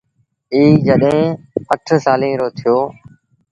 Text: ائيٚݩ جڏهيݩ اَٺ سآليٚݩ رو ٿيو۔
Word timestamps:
ائيٚݩ 0.53 0.81
جڏهيݩ 0.85 1.37
اَٺ 1.73 1.85
سآليٚݩ 2.05 2.37
رو 2.39 2.47
ٿيو۔ 2.57 2.77